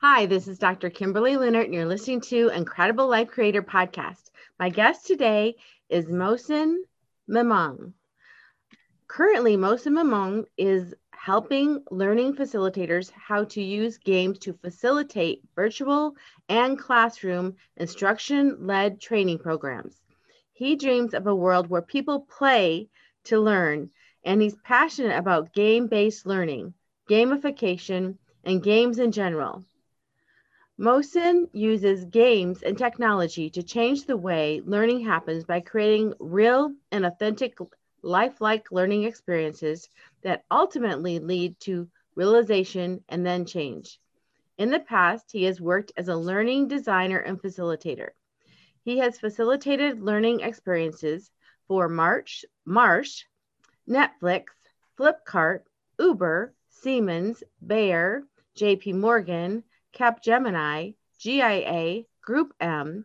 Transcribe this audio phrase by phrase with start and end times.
[0.00, 0.90] Hi, this is Dr.
[0.90, 4.30] Kimberly Leonard, and you're listening to Incredible Life Creator Podcast.
[4.56, 5.56] My guest today
[5.88, 6.76] is Mohsin
[7.26, 7.94] Memon.
[9.08, 16.14] Currently, Mohsin Memon is helping learning facilitators how to use games to facilitate virtual
[16.48, 20.00] and classroom instruction led training programs.
[20.52, 22.88] He dreams of a world where people play
[23.24, 23.90] to learn,
[24.24, 26.74] and he's passionate about game based learning,
[27.10, 29.64] gamification, and games in general.
[30.78, 37.04] Mohsin uses games and technology to change the way learning happens by creating real and
[37.04, 37.58] authentic
[38.02, 39.88] lifelike learning experiences
[40.22, 43.98] that ultimately lead to realization and then change.
[44.56, 48.10] In the past, he has worked as a learning designer and facilitator.
[48.84, 51.32] He has facilitated learning experiences
[51.66, 53.24] for March, Marsh,
[53.88, 54.44] Netflix,
[54.96, 55.62] Flipkart,
[55.98, 58.22] Uber, Siemens, Bayer,
[58.56, 59.64] JP Morgan,
[59.98, 63.04] Capgemini, GIA, GroupM,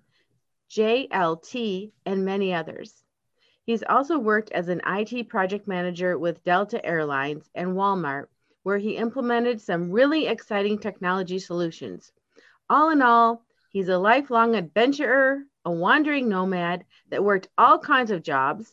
[0.69, 3.03] JLT, and many others.
[3.65, 8.27] He's also worked as an IT project manager with Delta Airlines and Walmart,
[8.61, 12.11] where he implemented some really exciting technology solutions.
[12.69, 18.21] All in all, he's a lifelong adventurer, a wandering nomad that worked all kinds of
[18.21, 18.71] jobs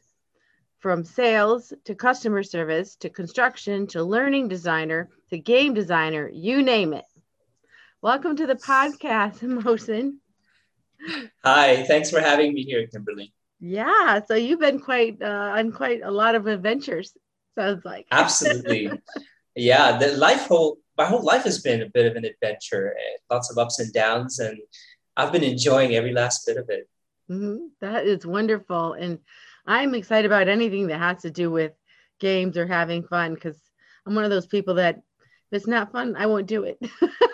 [0.78, 6.92] from sales to customer service to construction to learning designer to game designer, you name
[6.92, 7.04] it.
[8.02, 10.12] Welcome to the podcast, Mohsin.
[11.44, 13.34] Hi, thanks for having me here, Kimberly.
[13.60, 17.12] Yeah, so you've been quite uh, on quite a lot of adventures.
[17.58, 18.90] Sounds like absolutely.
[19.54, 22.94] yeah, the life whole my whole life has been a bit of an adventure,
[23.30, 24.56] lots of ups and downs, and
[25.18, 26.88] I've been enjoying every last bit of it.
[27.30, 27.66] Mm-hmm.
[27.82, 28.94] That is wonderful.
[28.94, 29.18] And
[29.66, 31.72] I'm excited about anything that has to do with
[32.18, 33.60] games or having fun because
[34.06, 35.02] I'm one of those people that if
[35.52, 36.78] it's not fun, I won't do it.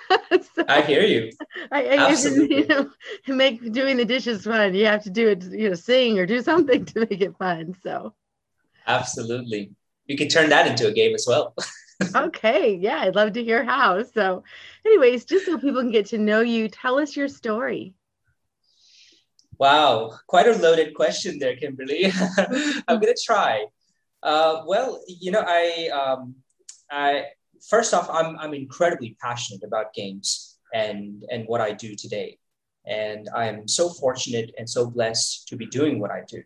[0.69, 1.33] I hear you.
[1.73, 2.57] I, I Absolutely.
[2.57, 2.91] You know,
[3.29, 4.75] make doing the dishes fun.
[4.75, 7.75] You have to do it, you know, sing or do something to make it fun.
[7.83, 8.15] So
[8.87, 9.73] absolutely.
[10.07, 11.55] You can turn that into a game as well.
[12.15, 12.75] okay.
[12.75, 14.03] Yeah, I'd love to hear how.
[14.05, 14.45] So,
[14.85, 17.95] anyways, just so people can get to know you, tell us your story.
[19.59, 22.13] Wow, quite a loaded question there, Kimberly.
[22.87, 23.65] I'm gonna try.
[24.23, 26.35] Uh, well, you know, I, um,
[26.91, 27.25] I
[27.69, 32.39] first off, I'm I'm incredibly passionate about games and and what I do today,
[32.87, 36.43] and I am so fortunate and so blessed to be doing what I do,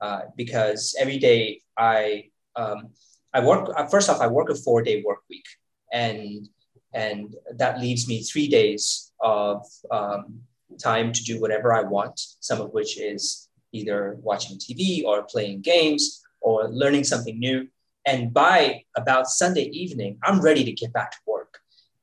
[0.00, 2.90] uh, because every day I um,
[3.34, 3.70] I work.
[3.76, 5.46] Uh, first off, I work a four day work week,
[5.92, 6.48] and
[6.92, 10.40] and that leaves me three days of um,
[10.82, 15.62] time to do whatever I want, some of which is either watching TV or playing
[15.62, 17.68] games or learning something new.
[18.04, 21.31] And by about Sunday evening, I'm ready to get back to work.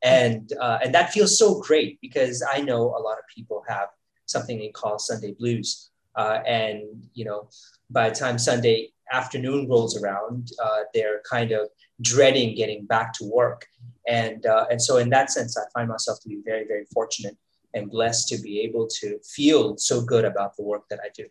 [0.03, 3.89] And, uh, and that feels so great because I know a lot of people have
[4.25, 5.89] something they call Sunday blues.
[6.15, 6.83] Uh, and,
[7.13, 7.49] you know,
[7.89, 11.69] by the time Sunday afternoon rolls around, uh, they're kind of
[12.01, 13.65] dreading getting back to work.
[14.07, 17.37] And, uh, and so in that sense, I find myself to be very, very fortunate
[17.73, 21.25] and blessed to be able to feel so good about the work that I do.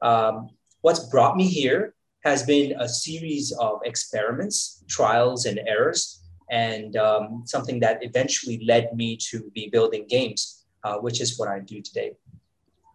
[0.00, 6.19] Um, what's brought me here has been a series of experiments, trials, and errors,
[6.50, 11.48] and um, something that eventually led me to be building games, uh, which is what
[11.48, 12.12] I do today.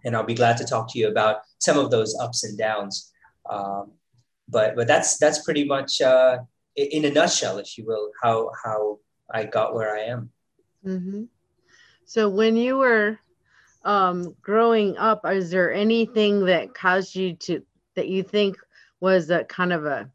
[0.03, 3.11] And I'll be glad to talk to you about some of those ups and downs.
[3.49, 3.91] Um,
[4.47, 6.37] but but that's that's pretty much uh,
[6.75, 8.99] in a nutshell, if you will, how how
[9.31, 10.29] I got where I am.
[10.85, 11.23] Mm-hmm.
[12.05, 13.17] So when you were
[13.83, 17.63] um, growing up, is there anything that caused you to
[17.95, 18.57] that you think
[18.99, 20.09] was a kind of a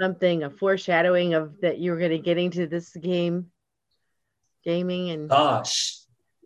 [0.00, 3.46] something a foreshadowing of that you were going to get into this game
[4.64, 5.98] gaming and gosh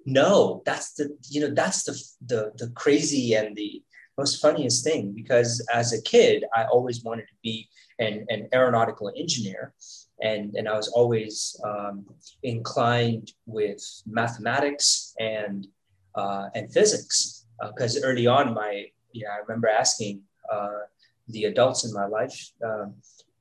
[0.04, 1.92] no that's the you know that's the
[2.26, 3.82] the the crazy and the
[4.16, 7.68] most funniest thing because as a kid i always wanted to be
[7.98, 9.74] an, an aeronautical engineer
[10.20, 12.06] and and I was always um,
[12.42, 15.66] inclined with mathematics and
[16.14, 20.80] uh, and physics because uh, early on my yeah I remember asking uh,
[21.28, 22.94] the adults in my life um,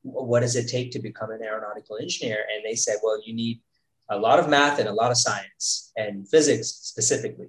[0.06, 3.60] what does it take to become an aeronautical engineer and they said well you need
[4.10, 7.48] a lot of math and a lot of science and physics specifically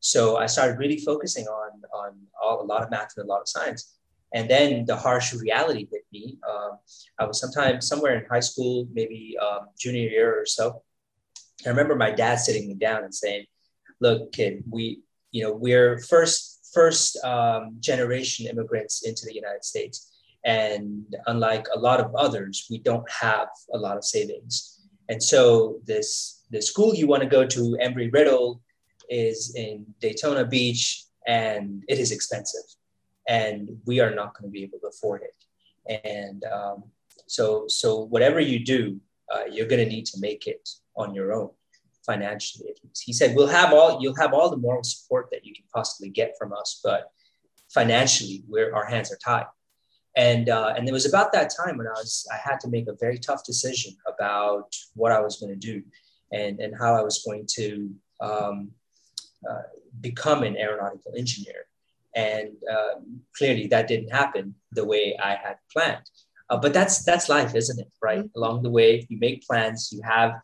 [0.00, 2.10] so I started really focusing on on
[2.42, 3.94] all, a lot of math and a lot of science
[4.34, 6.38] and then the harsh reality hit me.
[6.48, 6.78] Um,
[7.20, 10.82] I was sometime somewhere in high school, maybe um, junior year or so.
[11.64, 13.46] I remember my dad sitting me down and saying,
[14.00, 20.13] "Look, kid, we, you know, we're first first um, generation immigrants into the United States,
[20.44, 24.80] and unlike a lot of others, we don't have a lot of savings.
[25.08, 28.62] And so this the school you want to go to, Embry Riddle,
[29.08, 32.64] is in Daytona Beach, and it is expensive,
[33.26, 36.00] and we are not going to be able to afford it.
[36.04, 36.84] And um,
[37.26, 39.00] so, so whatever you do,
[39.32, 41.50] uh, you're going to need to make it on your own
[42.04, 42.74] financially.
[43.02, 46.10] He said, "We'll have all you'll have all the moral support that you can possibly
[46.10, 47.10] get from us, but
[47.72, 49.46] financially, we're our hands are tied."
[50.16, 52.86] And uh, and it was about that time when I was I had to make
[52.86, 55.82] a very tough decision about what I was going to do,
[56.32, 57.90] and and how I was going to
[58.20, 58.70] um,
[59.48, 59.62] uh,
[60.00, 61.66] become an aeronautical engineer.
[62.14, 63.00] And uh,
[63.36, 66.08] clearly, that didn't happen the way I had planned.
[66.48, 67.90] Uh, but that's that's life, isn't it?
[68.00, 68.20] Right.
[68.20, 68.38] Mm-hmm.
[68.38, 69.90] Along the way, you make plans.
[69.92, 70.34] You have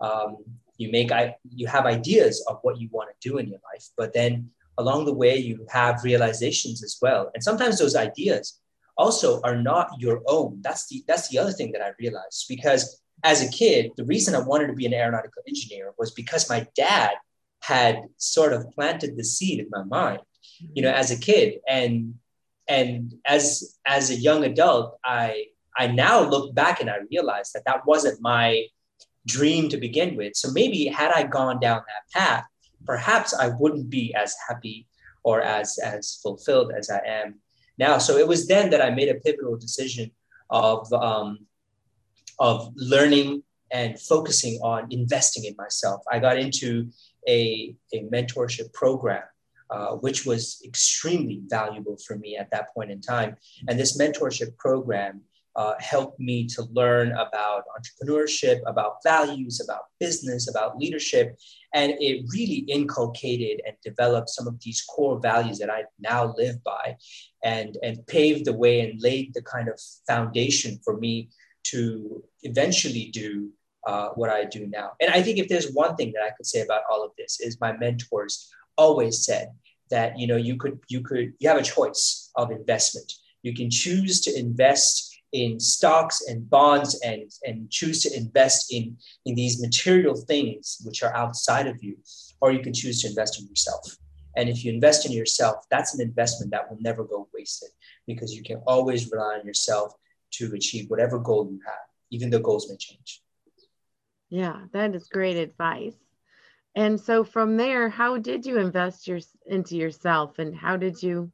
[0.00, 0.38] um,
[0.76, 3.86] you make I, you have ideas of what you want to do in your life,
[3.96, 7.30] but then along the way you have realizations as well.
[7.34, 8.60] And sometimes those ideas
[9.00, 10.60] also are not your own.
[10.62, 12.82] That's the that's the other thing that I realized because
[13.24, 16.66] as a kid, the reason I wanted to be an aeronautical engineer was because my
[16.74, 17.12] dad
[17.62, 20.20] had sort of planted the seed in my mind,
[20.74, 21.60] you know, as a kid.
[21.68, 22.14] And
[22.68, 25.46] and as as a young adult, I
[25.76, 28.66] I now look back and I realize that that wasn't my
[29.26, 30.32] dream to begin with.
[30.36, 32.44] So maybe had I gone down that path,
[32.86, 34.86] perhaps I wouldn't be as happy
[35.22, 37.40] or as as fulfilled as I am
[37.86, 37.98] now.
[37.98, 40.06] So it was then that I made a pivotal decision
[40.50, 41.28] of um,
[42.38, 43.42] of learning
[43.72, 46.00] and focusing on investing in myself.
[46.10, 46.90] I got into
[47.28, 49.22] a, a mentorship program,
[49.70, 53.36] uh, which was extremely valuable for me at that point in time.
[53.68, 55.22] And this mentorship program
[55.56, 61.36] uh, helped me to learn about entrepreneurship, about values, about business, about leadership.
[61.74, 66.62] And it really inculcated and developed some of these core values that I now live
[66.64, 66.96] by
[67.44, 71.30] and, and paved the way and laid the kind of foundation for me
[71.64, 73.50] to eventually do
[73.86, 74.92] uh, what I do now.
[75.00, 77.40] And I think if there's one thing that I could say about all of this
[77.40, 79.48] is my mentors always said
[79.90, 83.12] that you know you could you could you have a choice of investment.
[83.42, 88.96] You can choose to invest in stocks and bonds and, and choose to invest in,
[89.26, 91.96] in these material things which are outside of you,
[92.40, 93.96] or you can choose to invest in yourself.
[94.36, 97.70] And if you invest in yourself, that's an investment that will never go wasted
[98.06, 99.92] because you can always rely on yourself
[100.32, 103.22] to achieve whatever goal you have, even though goals may change.
[104.28, 105.96] Yeah, that is great advice.
[106.76, 111.32] And so from there, how did you invest your, into yourself and how did you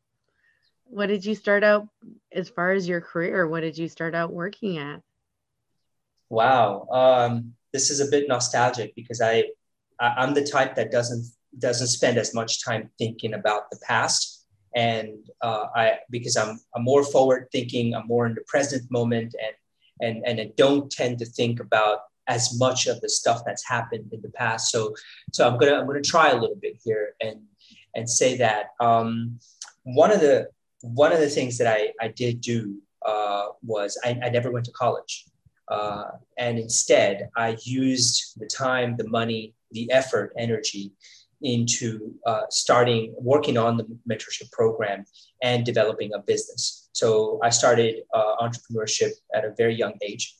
[0.89, 1.89] what did you start out
[2.33, 3.47] as far as your career?
[3.47, 5.03] What did you start out working at?
[6.29, 9.45] Wow, um, this is a bit nostalgic because I,
[10.01, 11.27] I am the type that doesn't
[11.59, 16.83] doesn't spend as much time thinking about the past, and uh, I because I'm I'm
[16.83, 19.55] more forward thinking, I'm more in the present moment, and
[20.01, 24.13] and and I don't tend to think about as much of the stuff that's happened
[24.13, 24.71] in the past.
[24.71, 24.95] So
[25.33, 27.43] so I'm gonna I'm gonna try a little bit here and
[27.95, 29.39] and say that um,
[29.85, 30.49] one of the
[30.95, 34.67] one of the things that I, I did do uh, was I, I, never went
[34.67, 35.27] to college.
[35.69, 36.05] Uh,
[36.39, 40.93] and instead, I used the time, the money, the effort, energy
[41.43, 45.05] into uh, starting working on the mentorship program
[45.43, 46.89] and developing a business.
[46.93, 50.35] So I started uh, entrepreneurship at a very young age.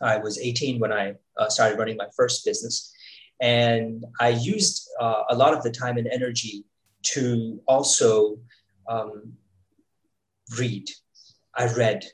[0.00, 2.92] I was 18 when I uh, started running my first business.
[3.40, 6.64] And I used uh, a lot of the time and energy
[7.02, 8.38] to also
[8.88, 9.32] um,
[10.58, 10.88] read.
[11.54, 12.04] I read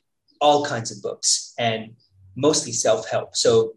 [0.40, 1.94] all kinds of books and
[2.36, 3.36] mostly self-help.
[3.36, 3.74] So,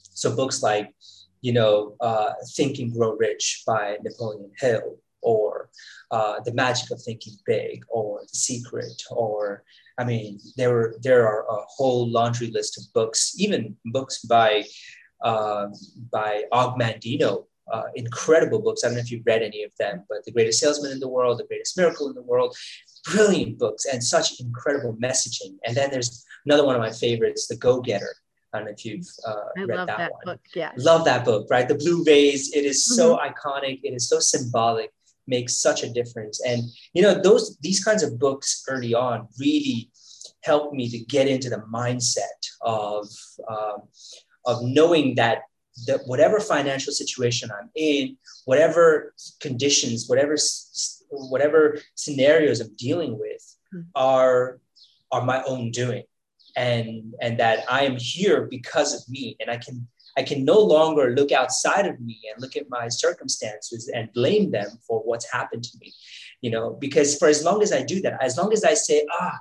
[0.00, 0.94] so books like,
[1.40, 5.70] you know, uh, Think and Grow Rich by Napoleon Hill, or
[6.10, 9.64] uh, The Magic of Thinking Big, or The Secret, or
[9.98, 14.64] I mean, there were there are a whole laundry list of books, even books by
[15.22, 15.68] uh,
[16.10, 18.82] by Og Mandino, uh, incredible books.
[18.82, 21.08] I don't know if you've read any of them, but The Greatest Salesman in the
[21.08, 22.56] World, The Greatest Miracle in the World,
[23.10, 25.56] brilliant books and such incredible messaging.
[25.64, 28.14] And then there's another one of my favorites, The Go Getter.
[28.52, 30.20] I don't know if you've uh, read that, that, one.
[30.24, 30.72] Book, yeah.
[30.76, 31.68] Love that book, right?
[31.68, 32.54] The Blue Vase.
[32.54, 33.28] It is so mm-hmm.
[33.28, 33.80] iconic.
[33.84, 34.92] It is so symbolic.
[35.28, 36.40] Makes such a difference.
[36.44, 36.62] And
[36.92, 39.90] you know, those these kinds of books early on really
[40.42, 43.06] helped me to get into the mindset of
[43.48, 43.82] um,
[44.46, 45.42] of knowing that
[45.86, 50.36] that whatever financial situation I'm in, whatever conditions, whatever
[51.10, 53.82] whatever scenarios I'm dealing with hmm.
[53.94, 54.60] are
[55.12, 56.04] are my own doing,
[56.56, 59.86] and and that I am here because of me, and I can
[60.16, 64.50] I can no longer look outside of me and look at my circumstances and blame
[64.50, 65.92] them for what's happened to me,
[66.40, 69.06] you know, because for as long as I do that, as long as I say,
[69.20, 69.38] ah,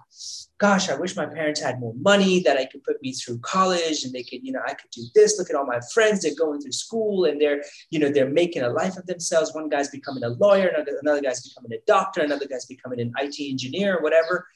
[0.59, 4.03] gosh, I wish my parents had more money that I could put me through college
[4.03, 5.39] and they could, you know, I could do this.
[5.39, 8.63] Look at all my friends, they're going through school and they're, you know, they're making
[8.63, 9.53] a life of themselves.
[9.53, 13.13] One guy's becoming a lawyer, another, another guy's becoming a doctor, another guy's becoming an
[13.17, 14.47] IT engineer or whatever.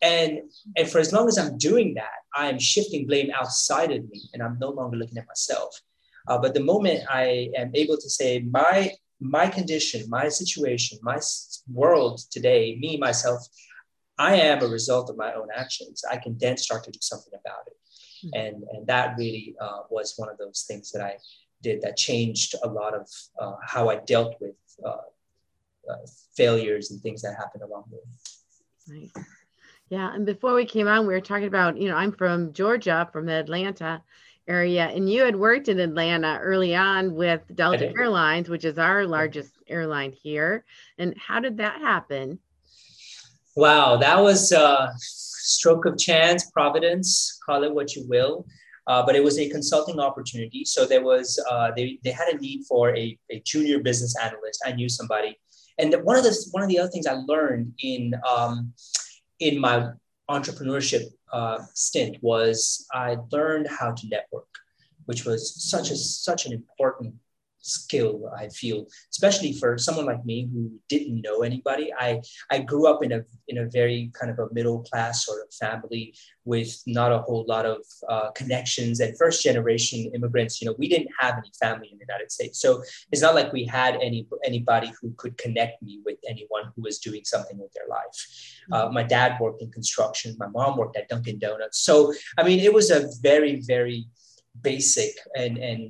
[0.00, 0.42] And,
[0.76, 4.22] and for as long as I'm doing that, I am shifting blame outside of me
[4.32, 5.80] and I'm no longer looking at myself.
[6.28, 11.18] Uh, but the moment I am able to say, my, my condition, my situation, my
[11.72, 13.46] world today, me, myself,
[14.18, 16.02] I am a result of my own actions.
[16.10, 17.76] I can then start to do something about it.
[18.26, 18.40] Mm-hmm.
[18.40, 21.16] And, and that really uh, was one of those things that I
[21.62, 23.08] did that changed a lot of
[23.38, 24.96] uh, how I dealt with uh,
[25.90, 29.00] uh failures and things that happened along the way.
[29.00, 29.24] Nice.
[29.90, 33.08] Yeah, and before we came on, we were talking about, you know, I'm from Georgia,
[33.12, 34.02] from Atlanta
[34.50, 39.06] area, and you had worked in Atlanta early on with Delta Airlines, which is our
[39.06, 40.64] largest airline here.
[40.98, 42.40] And how did that happen?
[43.54, 48.46] Wow, that was a stroke of chance, providence, call it what you will.
[48.86, 50.64] Uh, but it was a consulting opportunity.
[50.64, 54.60] So there was, uh, they, they had a need for a, a junior business analyst.
[54.66, 55.38] I knew somebody.
[55.78, 58.72] And one of the, one of the other things I learned in, um,
[59.38, 59.90] in my
[60.28, 64.48] entrepreneurship uh, stint was I learned how to network,
[65.06, 67.14] which was such a such an important
[67.60, 71.92] skill i feel especially for someone like me who didn't know anybody.
[71.92, 75.42] I i grew up in a in a very kind of a middle class sort
[75.42, 76.14] of family
[76.44, 80.88] with not a whole lot of uh, connections and first generation immigrants you know we
[80.88, 82.60] didn't have any family in the united states.
[82.60, 86.82] So it's not like we had any anybody who could connect me with anyone who
[86.82, 88.18] was doing something with their life.
[88.72, 90.36] Uh, my dad worked in construction.
[90.38, 91.78] My mom worked at dunkin donuts.
[91.80, 94.06] So i mean it was a very very
[94.62, 95.82] basic and and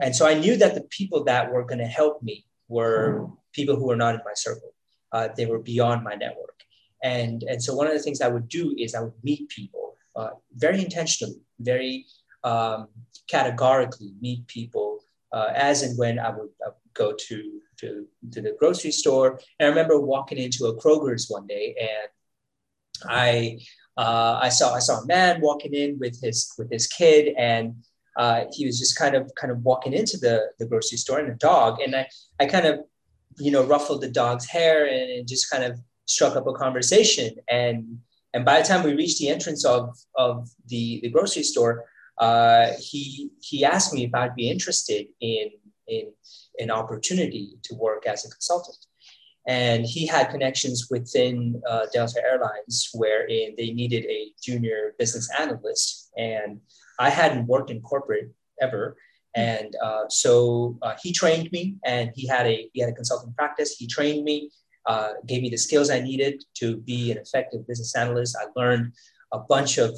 [0.00, 3.76] and so I knew that the people that were going to help me were people
[3.76, 4.74] who were not in my circle.
[5.12, 6.60] Uh, they were beyond my network.
[7.02, 9.96] And, and so one of the things I would do is I would meet people
[10.14, 12.06] uh, very intentionally, very
[12.44, 12.88] um,
[13.30, 15.00] categorically meet people
[15.32, 19.40] uh, as and when I would, I would go to, to, to the grocery store.
[19.58, 23.58] And I remember walking into a Kroger's one day and I,
[23.98, 27.74] uh, I saw I saw a man walking in with his with his kid, and
[28.18, 31.30] uh, he was just kind of kind of walking into the, the grocery store and
[31.30, 31.80] a dog.
[31.80, 32.08] And I,
[32.40, 32.80] I kind of
[33.38, 37.36] you know ruffled the dog's hair and just kind of struck up a conversation.
[37.48, 38.00] And
[38.34, 41.86] and by the time we reached the entrance of of the, the grocery store
[42.18, 45.50] uh, he he asked me if I'd be interested in
[45.86, 46.12] in
[46.58, 48.76] an opportunity to work as a consultant.
[49.46, 56.10] And he had connections within uh, Delta Airlines wherein they needed a junior business analyst.
[56.18, 56.60] And
[56.98, 58.96] I hadn't worked in corporate ever.
[59.34, 63.32] And uh, so uh, he trained me, and he had a he had a consulting
[63.34, 63.76] practice.
[63.76, 64.50] He trained me,
[64.86, 68.36] uh, gave me the skills I needed to be an effective business analyst.
[68.40, 68.92] I learned
[69.32, 69.94] a bunch of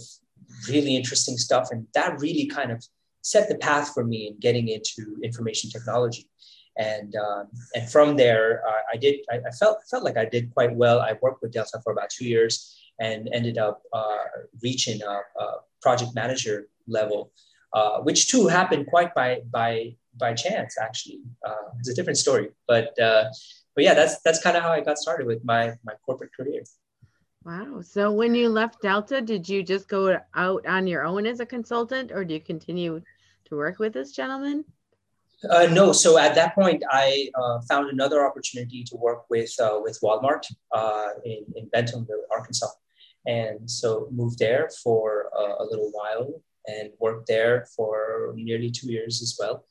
[0.68, 2.84] really interesting stuff, and that really kind of
[3.22, 6.28] set the path for me in getting into information technology.
[6.76, 10.74] And um, and from there, I did I, I, felt felt like I did quite
[10.74, 11.00] well.
[11.00, 14.16] I worked with Delta for about two years and ended up uh,
[14.62, 15.46] reaching a, a
[15.80, 17.32] project manager level,
[17.72, 20.76] uh, which too happened quite by by by chance.
[20.80, 23.24] Actually, uh, it's a different story, but uh,
[23.74, 26.62] but yeah, that's that's kind of how I got started with my my corporate career.
[27.44, 27.80] Wow.
[27.80, 31.46] So when you left Delta, did you just go out on your own as a
[31.46, 33.02] consultant, or do you continue
[33.46, 34.64] to work with this gentleman?
[35.48, 35.92] Uh, no.
[35.92, 40.44] So at that point, I uh, found another opportunity to work with uh, with Walmart
[40.72, 42.72] uh, in in Bentonville, Arkansas,
[43.26, 45.30] and so moved there for
[45.60, 49.64] a little while and worked there for nearly two years as well.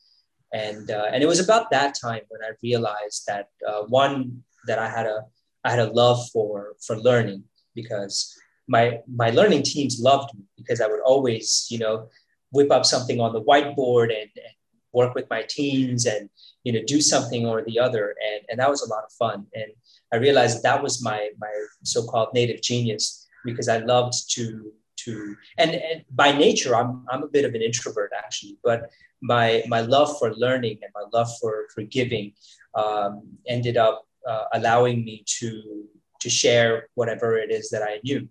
[0.54, 4.80] And uh, and it was about that time when I realized that uh, one that
[4.80, 5.22] I had a
[5.64, 7.44] I had a love for for learning
[7.76, 8.34] because
[8.68, 12.08] my my learning teams loved me because I would always you know
[12.52, 14.56] whip up something on the whiteboard and, and
[14.92, 16.30] work with my teams and
[16.64, 19.46] you know do something or the other and and that was a lot of fun
[19.54, 19.72] and
[20.12, 21.52] I realized that, was my my
[21.84, 24.72] so-called native genius because I loved to
[25.04, 28.90] to and, and by nature I'm, I'm a bit of an introvert actually but
[29.22, 32.34] my my love for learning and my love for for giving
[32.76, 35.86] um, ended up uh, allowing me to
[36.20, 38.28] to share whatever it is that I knew.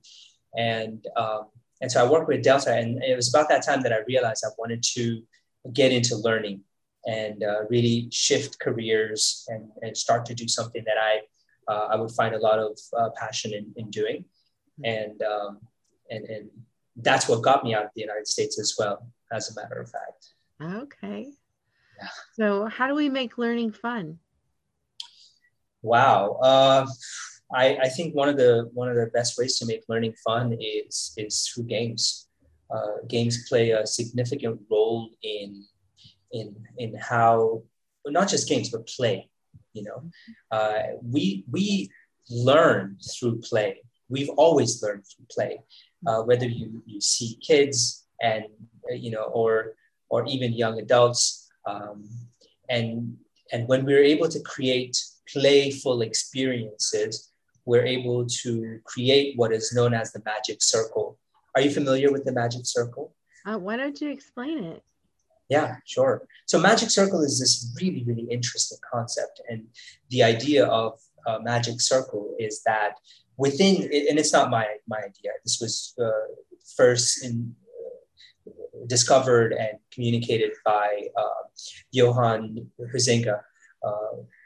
[0.56, 1.46] And um,
[1.80, 4.44] and so I worked with Delta and it was about that time that I realized
[4.44, 5.22] I wanted to
[5.72, 6.62] get into learning
[7.06, 11.20] and uh, really shift careers and, and start to do something that I
[11.72, 14.24] uh, I would find a lot of uh, passion in, in doing.
[14.84, 15.58] And um,
[16.10, 16.50] and, and
[16.96, 19.90] that's what got me out of the United States as well, as a matter of
[19.90, 20.32] fact.
[20.82, 21.32] Okay.
[22.00, 22.08] Yeah.
[22.34, 24.18] So, how do we make learning fun?
[25.82, 26.38] Wow.
[26.42, 26.86] Uh,
[27.54, 30.56] I, I think one of the one of the best ways to make learning fun
[30.60, 32.26] is is through games.
[32.70, 35.64] Uh, games play a significant role in
[36.32, 37.62] in in how
[38.06, 39.30] not just games but play.
[39.72, 40.10] You know,
[40.50, 41.90] uh, we we
[42.30, 43.82] learn through play.
[44.08, 45.60] We've always learned through play.
[46.06, 48.44] Uh, whether you you see kids and
[48.90, 49.74] you know or
[50.10, 52.08] or even young adults um,
[52.68, 53.16] and
[53.52, 57.32] and when we're able to create playful experiences
[57.68, 61.18] we're able to create what is known as the magic circle.
[61.54, 63.14] Are you familiar with the magic circle?
[63.44, 64.82] Uh, why don't you explain it?
[65.50, 66.26] Yeah, sure.
[66.46, 69.42] So, magic circle is this really, really interesting concept.
[69.50, 69.66] And
[70.08, 72.94] the idea of a magic circle is that
[73.38, 76.34] within, and it's not my, my idea, this was uh,
[76.76, 77.54] first in,
[78.46, 78.52] uh,
[78.86, 81.42] discovered and communicated by uh,
[81.90, 83.40] Johan Huizinga,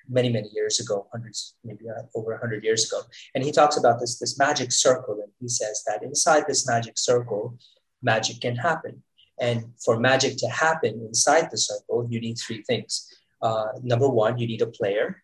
[0.08, 3.00] many many years ago hundreds maybe uh, over 100 years ago.
[3.34, 6.98] And he talks about this this magic circle and he says that inside this magic
[6.98, 7.58] circle
[8.02, 9.02] magic can happen.
[9.40, 13.08] And for magic to happen inside the circle you need three things.
[13.40, 15.22] Uh, number one you need a player.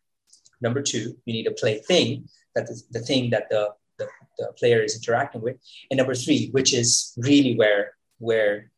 [0.61, 4.07] Number two you need a plaything that the, the thing that the, the,
[4.39, 5.57] the player is interacting with
[5.91, 8.71] and number three which is really where where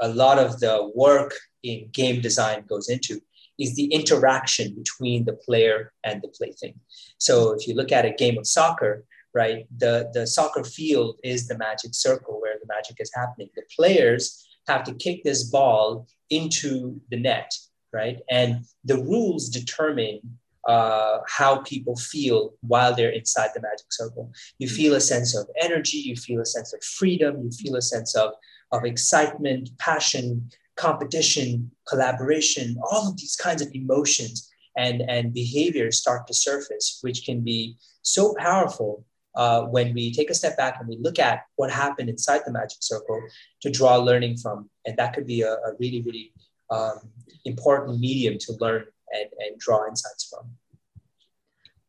[0.00, 3.20] a lot of the work in game design goes into
[3.58, 6.74] is the interaction between the player and the plaything.
[7.18, 11.46] So if you look at a game of soccer, right, the, the soccer field is
[11.46, 13.50] the magic circle where the magic is happening.
[13.54, 17.52] The players have to kick this ball into the net,
[17.92, 18.18] right?
[18.30, 24.32] And the rules determine uh, how people feel while they're inside the magic circle.
[24.58, 27.82] You feel a sense of energy, you feel a sense of freedom, you feel a
[27.82, 28.32] sense of,
[28.72, 36.26] of excitement, passion, competition, collaboration, all of these kinds of emotions and, and behaviors start
[36.26, 39.04] to surface, which can be so powerful
[39.36, 42.52] uh, when we take a step back and we look at what happened inside the
[42.52, 43.20] magic circle
[43.60, 44.70] to draw learning from.
[44.86, 46.32] And that could be a, a really, really
[46.70, 47.00] um,
[47.44, 50.50] important medium to learn and, and draw insights from.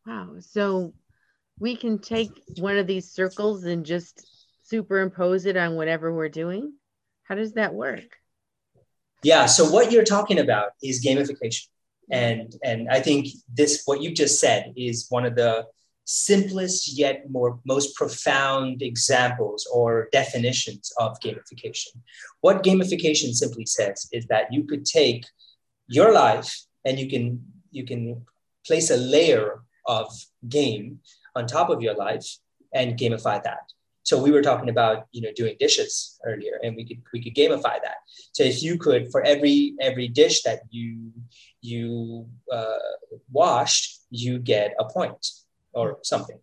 [0.06, 0.36] Wow.
[0.40, 0.94] So
[1.58, 4.26] we can take one of these circles and just
[4.66, 6.72] superimpose it on whatever we're doing?
[7.24, 8.18] How does that work?
[9.22, 9.46] Yeah.
[9.46, 11.68] So what you're talking about is gamification.
[12.10, 15.66] And, and I think this, what you just said is one of the
[16.04, 21.88] simplest yet more most profound examples or definitions of gamification.
[22.42, 25.26] What gamification simply says is that you could take
[25.88, 28.24] your life and you can you can
[28.66, 30.06] place a layer of
[30.48, 31.00] game
[31.34, 32.26] on top of your life
[32.72, 33.64] and gamify that.
[34.04, 37.34] So we were talking about you know doing dishes earlier, and we could we could
[37.34, 37.98] gamify that.
[38.32, 41.12] So if you could for every every dish that you
[41.60, 42.88] you uh,
[43.30, 45.22] washed, you get a point
[45.74, 46.38] or something.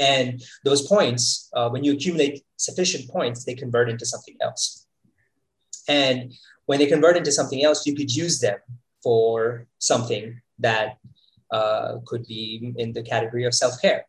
[0.00, 4.86] And those points, uh, when you accumulate sufficient points, they convert into something else.
[5.88, 6.32] And
[6.66, 8.58] when they convert into something else, you could use them
[9.02, 10.98] for something that
[11.50, 14.06] uh, could be in the category of self care.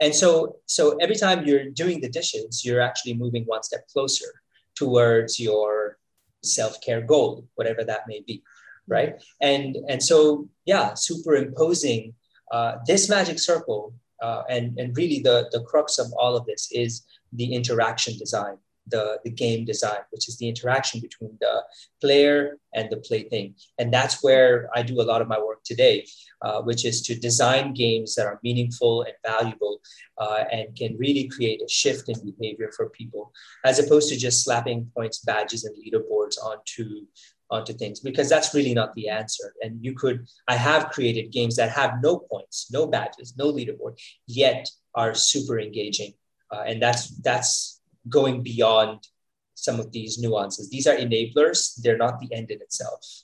[0.00, 4.26] And so, so every time you're doing the dishes, you're actually moving one step closer
[4.74, 5.98] towards your
[6.42, 8.42] self-care goal, whatever that may be,
[8.88, 9.14] right?
[9.40, 12.14] And and so, yeah, superimposing
[12.52, 16.68] uh, this magic circle, uh, and and really the the crux of all of this
[16.72, 21.62] is the interaction design the, the game design, which is the interaction between the
[22.00, 23.54] player and the plaything.
[23.78, 26.06] And that's where I do a lot of my work today,
[26.42, 29.80] uh, which is to design games that are meaningful and valuable
[30.18, 33.32] uh, and can really create a shift in behavior for people,
[33.64, 37.06] as opposed to just slapping points, badges, and leaderboards onto
[37.50, 41.56] onto things because that's really not the answer and you could i have created games
[41.56, 46.14] that have no points no badges no leaderboard yet are super engaging
[46.50, 47.73] uh, and that's that's
[48.08, 49.06] going beyond
[49.54, 50.68] some of these nuances.
[50.68, 53.22] These are enablers, they're not the end in itself.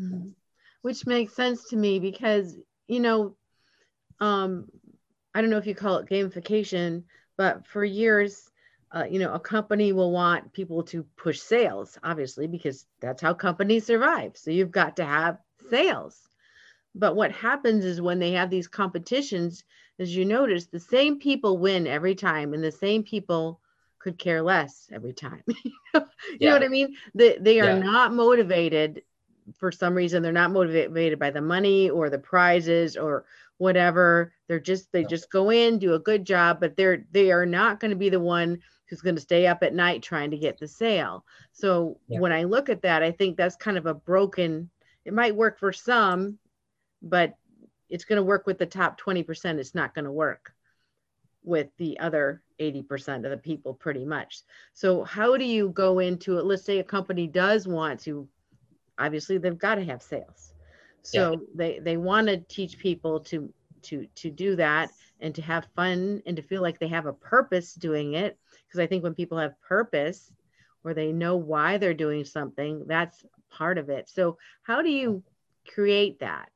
[0.00, 0.28] Mm-hmm.
[0.82, 2.56] Which makes sense to me because,
[2.88, 3.36] you know,
[4.20, 4.68] um,
[5.34, 7.04] I don't know if you call it gamification,
[7.36, 8.50] but for years,
[8.94, 13.32] uh, you know, a company will want people to push sales, obviously, because that's how
[13.32, 14.36] companies survive.
[14.36, 15.38] So you've got to have
[15.70, 16.20] sales.
[16.94, 19.64] But what happens is when they have these competitions,
[19.98, 23.61] as you notice, the same people win every time, and the same people
[24.02, 25.42] could care less every time.
[25.46, 25.56] you
[26.40, 26.48] yeah.
[26.48, 26.96] know what I mean?
[27.14, 27.78] They, they are yeah.
[27.78, 29.02] not motivated
[29.58, 30.22] for some reason.
[30.22, 33.24] They're not motivated by the money or the prizes or
[33.58, 34.32] whatever.
[34.48, 37.80] They're just, they just go in, do a good job, but they're, they are not
[37.80, 40.58] going to be the one who's going to stay up at night trying to get
[40.58, 41.24] the sale.
[41.52, 42.18] So yeah.
[42.18, 44.68] when I look at that, I think that's kind of a broken,
[45.04, 46.38] it might work for some,
[47.00, 47.34] but
[47.88, 49.58] it's going to work with the top 20%.
[49.58, 50.52] It's not going to work
[51.44, 54.42] with the other 80% of the people pretty much.
[54.72, 56.44] So how do you go into it?
[56.44, 58.28] Let's say a company does want to,
[58.98, 60.52] obviously they've got to have sales.
[61.02, 61.38] So yeah.
[61.54, 66.22] they, they want to teach people to, to, to do that and to have fun
[66.26, 68.38] and to feel like they have a purpose doing it.
[68.66, 70.32] Because I think when people have purpose
[70.84, 74.08] or they know why they're doing something, that's part of it.
[74.08, 75.22] So how do you
[75.68, 76.48] create that?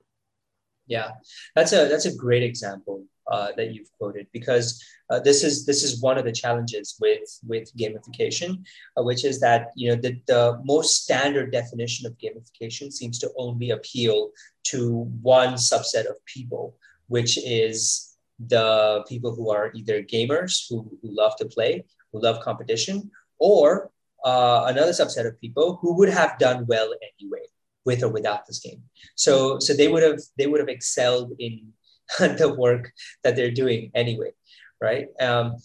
[0.87, 1.11] Yeah,
[1.55, 5.83] that's a that's a great example uh, that you've quoted because uh, this is this
[5.83, 8.65] is one of the challenges with with gamification,
[8.97, 13.31] uh, which is that you know the, the most standard definition of gamification seems to
[13.37, 14.31] only appeal
[14.65, 16.77] to one subset of people,
[17.09, 18.17] which is
[18.49, 23.91] the people who are either gamers who, who love to play, who love competition, or
[24.25, 27.47] uh, another subset of people who would have done well anyway
[27.85, 28.83] with or without this game.
[29.15, 31.73] So so they would have they would have excelled in
[32.19, 32.92] the work
[33.25, 34.31] that they're doing anyway,
[34.81, 35.09] right?
[35.21, 35.57] Um,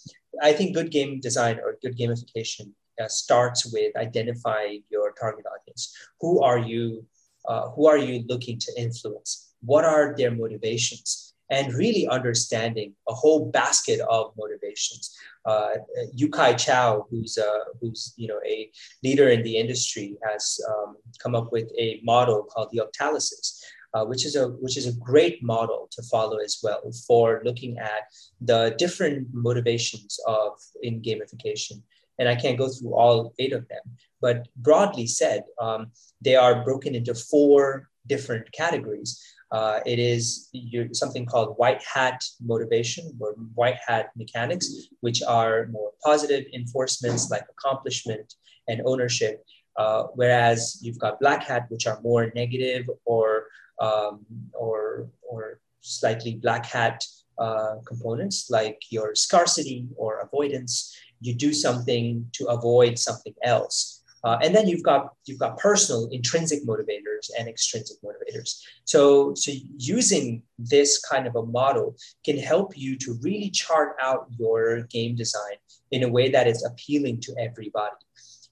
[0.42, 5.96] I think good game design or good gamification uh, starts with identifying your target audience.
[6.20, 7.06] Who are you?
[7.48, 9.54] Uh, who are you looking to influence?
[9.62, 11.34] What are their motivations?
[11.50, 15.14] And really understanding a whole basket of motivations.
[15.44, 15.72] Uh,
[16.14, 18.72] Yu-kai Chou, who's uh, who's you know a
[19.04, 23.60] leader in the industry, has um, come up with a model called the octalysis,
[23.94, 27.78] uh, which is a which is a great model to follow as well for looking
[27.78, 28.04] at
[28.40, 31.82] the different motivations of in gamification.
[32.20, 33.82] And I can't go through all eight of them,
[34.22, 39.20] but broadly said, um, they are broken into four different categories.
[39.52, 40.50] Uh, it is
[40.94, 47.46] something called white hat motivation or white hat mechanics, which are more positive enforcements like
[47.50, 48.36] accomplishment
[48.68, 49.44] and ownership.
[49.78, 53.48] Uh, whereas you've got black hat, which are more negative or
[53.82, 57.04] um, or, or slightly black hat
[57.38, 60.96] uh, components like your scarcity or avoidance.
[61.22, 64.04] You do something to avoid something else.
[64.24, 68.62] Uh, and then you've got you've got personal intrinsic motivators and extrinsic motivators.
[68.86, 74.28] So so using this kind of a model can help you to really chart out
[74.38, 75.58] your game design
[75.90, 77.96] in a way that is appealing to everybody.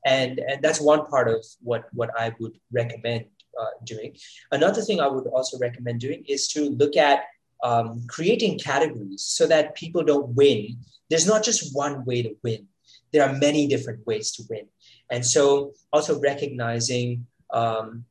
[0.06, 3.26] And and that's one part of what what I would recommend
[3.60, 4.15] uh, doing.
[4.52, 7.24] Another thing I would also recommend doing is to look at
[7.63, 10.78] um, creating categories so that people don't win.
[11.10, 12.67] There's not just one way to win.
[13.12, 14.67] There are many different ways to win.
[15.10, 18.06] And so also recognizing um,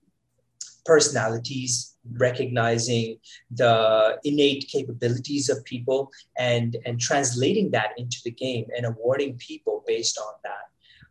[0.84, 3.18] personalities, recognizing
[3.50, 9.84] the innate capabilities of people and, and translating that into the game and awarding people
[9.86, 10.64] based on that.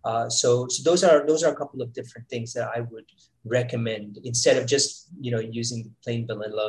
[0.08, 3.08] Uh, so, so those are those are a couple of different things that I would
[3.43, 6.67] recommend instead of just you know using plain vanilla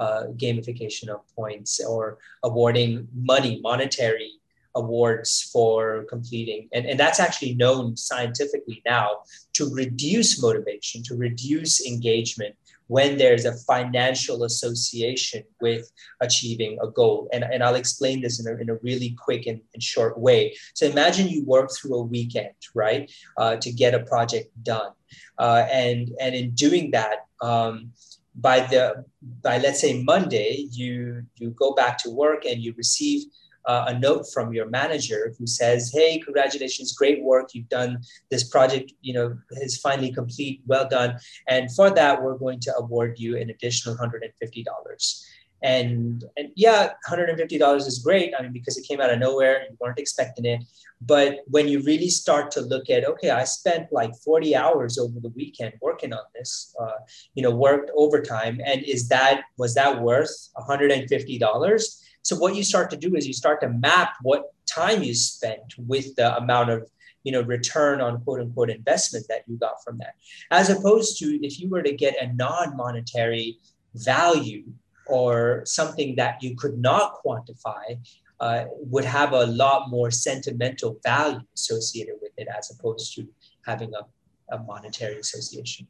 [0.00, 2.16] uh, gamification of points or
[2.48, 4.32] awarding money monetary
[4.74, 6.68] awards for completing.
[6.72, 9.08] And, and that's actually known scientifically now
[9.54, 12.54] to reduce motivation to reduce engagement
[12.88, 17.28] when there's a financial association with achieving a goal.
[17.32, 20.54] And, and I'll explain this in a, in a really quick and, and short way.
[20.74, 24.92] So imagine you work through a weekend, right, uh, to get a project done.
[25.38, 27.92] Uh, and, and in doing that, um,
[28.40, 29.04] by the
[29.42, 33.24] by let's say Monday, you you go back to work and you receive
[33.68, 37.50] uh, a note from your manager who says, "Hey, congratulations, great work!
[37.54, 37.98] You've done
[38.30, 38.92] this project.
[39.02, 40.62] You know, is finally complete.
[40.66, 41.18] Well done.
[41.46, 45.24] And for that, we're going to award you an additional hundred and fifty dollars."
[45.62, 48.32] And and yeah, hundred and fifty dollars is great.
[48.36, 50.64] I mean, because it came out of nowhere, you weren't expecting it.
[51.00, 55.20] But when you really start to look at, okay, I spent like forty hours over
[55.20, 56.74] the weekend working on this.
[56.80, 56.98] Uh,
[57.34, 62.02] you know, worked overtime, and is that was that worth one hundred and fifty dollars?
[62.28, 65.74] So what you start to do is you start to map what time you spent
[65.78, 66.86] with the amount of
[67.24, 70.12] you know return on quote unquote investment that you got from that.
[70.50, 73.56] As opposed to if you were to get a non-monetary
[73.94, 74.64] value
[75.06, 77.98] or something that you could not quantify
[78.40, 83.26] uh, would have a lot more sentimental value associated with it as opposed to
[83.64, 85.88] having a, a monetary association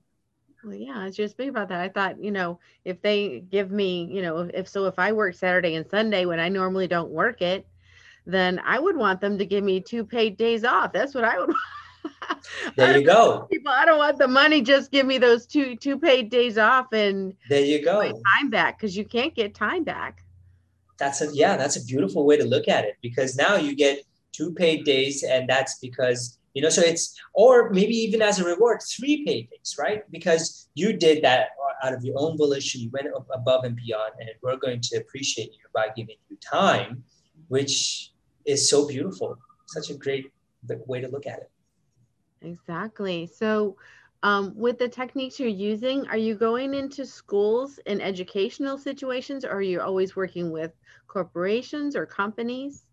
[0.65, 1.81] well, yeah, it's just think about that.
[1.81, 5.35] I thought, you know, if they give me, you know, if so, if I work
[5.35, 7.67] Saturday and Sunday when I normally don't work it,
[8.27, 10.93] then I would want them to give me two paid days off.
[10.93, 11.55] That's what I would.
[12.77, 13.47] there you go.
[13.53, 14.61] People, I don't want the money.
[14.61, 18.03] Just give me those two two paid days off and there you go.
[18.03, 20.23] Time back because you can't get time back.
[20.99, 21.57] That's a yeah.
[21.57, 24.01] That's a beautiful way to look at it because now you get
[24.33, 26.71] two paid days, and that's because you know.
[26.71, 30.03] So it's or maybe even as a reward, three days, right?
[30.11, 31.51] Because you did that
[31.85, 35.53] out of your own volition, you went above and beyond, and we're going to appreciate
[35.53, 37.05] you by giving you time,
[37.47, 38.11] which
[38.45, 39.39] is so beautiful.
[39.67, 40.33] Such a great
[40.87, 41.51] way to look at it.
[42.43, 43.31] Exactly.
[43.33, 43.77] So
[44.25, 49.53] um, with the techniques you're using, are you going into schools in educational situations or
[49.53, 50.73] are you always working with
[51.07, 52.88] corporations or companies?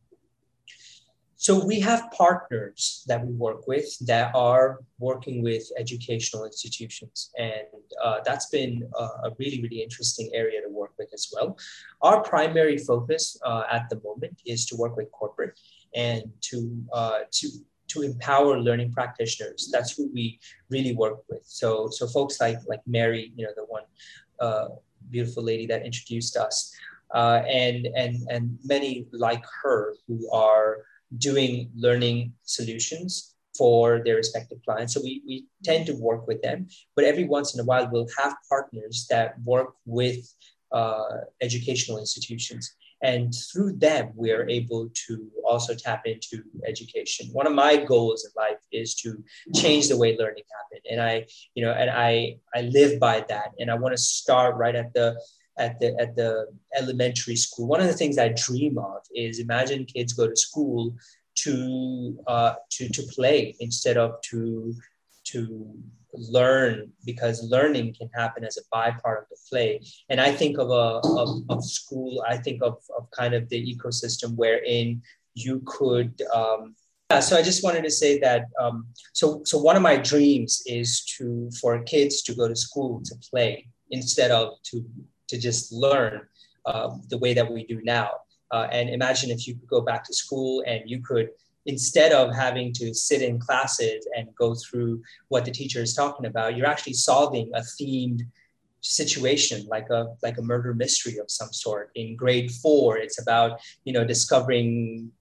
[1.38, 7.67] So we have partners that we work with that are working with educational institutions, and
[8.02, 11.58] uh, that's been a, a, really, really interesting area to work with as well.
[12.02, 15.60] Our primary focus uh, at the moment is to work with corporate
[15.93, 17.50] and to uh, to
[17.88, 19.69] to empower learning practitioners.
[19.71, 21.43] That's who we really work with.
[21.45, 23.84] So, so folks like like Mary, you know, the one
[24.39, 24.69] uh,
[25.10, 26.74] beautiful lady that introduced us,
[27.13, 30.86] uh, and and and many like her who are
[31.18, 34.94] doing learning solutions for their respective clients.
[34.94, 38.08] So we, we tend to work with them, but every once in a while we'll
[38.18, 40.18] have partners that work with
[40.72, 47.48] uh, educational institutions and through them we are able to also tap into education one
[47.48, 50.86] of my goals in life is to change the way learning happens.
[50.89, 54.56] and i you know and i i live by that and i want to start
[54.56, 55.15] right at the
[55.58, 57.68] at the at the elementary school.
[57.68, 60.96] One of the things i dream of is imagine kids go to school
[61.36, 64.74] to uh, to to play instead of to
[65.26, 65.76] to
[66.13, 69.82] learn because learning can happen as a byproduct of the play.
[70.10, 73.76] And i think of a of, of school i think of, of kind of the
[73.76, 75.02] ecosystem wherein
[75.34, 76.76] you could um,
[77.12, 80.63] yeah, so i just wanted to say that um, so so one of my dreams
[80.65, 84.84] is to for kids to go to school to play instead of to
[85.28, 86.22] to just learn
[86.66, 88.10] uh, the way that we do now.
[88.52, 91.30] Uh, and imagine if you could go back to school and you could
[91.66, 96.28] instead of having to sit in classes and go through what the teacher is talking
[96.28, 98.22] about, you're actually solving a themed
[98.82, 101.90] situation like a like a murder mystery of some sort.
[101.96, 105.12] In grade four it's about you know discovering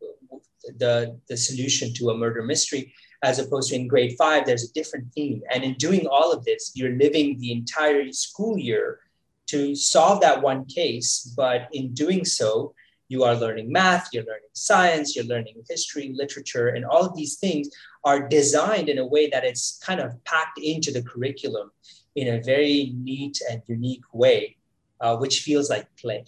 [0.78, 4.72] the the solution to a murder mystery as opposed to in grade five there's a
[4.74, 5.42] different theme.
[5.52, 9.00] And in doing all of this you're living the entire school year
[9.46, 12.74] to solve that one case but in doing so
[13.08, 17.36] you are learning math, you're learning science, you're learning history, literature, and all of these
[17.36, 17.68] things
[18.04, 21.70] are designed in a way that it's kind of packed into the curriculum
[22.16, 24.56] in a very neat and unique way,
[25.00, 26.24] uh, which feels like play.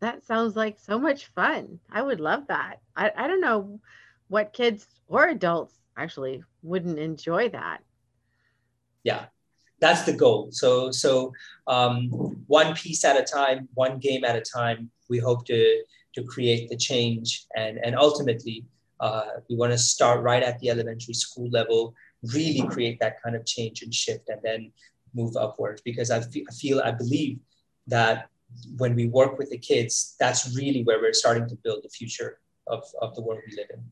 [0.00, 1.78] That sounds like so much fun.
[1.90, 2.80] I would love that.
[2.96, 3.80] I, I don't know
[4.28, 7.82] what kids or adults actually wouldn't enjoy that.
[9.04, 9.26] Yeah,
[9.80, 10.48] that's the goal.
[10.52, 11.32] So so
[11.66, 12.10] um,
[12.46, 14.90] one piece at a time, one game at a time.
[15.08, 15.82] We hope to
[16.14, 18.64] to create the change, and and ultimately
[19.00, 21.94] uh, we want to start right at the elementary school level,
[22.34, 24.72] really create that kind of change and shift, and then
[25.14, 25.80] move upwards.
[25.80, 27.38] Because I feel, I feel I believe
[27.86, 28.28] that
[28.76, 32.38] when we work with the kids, that's really where we're starting to build the future
[32.66, 33.82] of, of the world we live in.